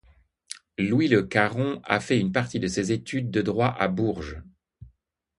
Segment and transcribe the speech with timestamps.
[0.79, 4.41] Louis Le Caron a fait une partie de ses études de droit à Bourges.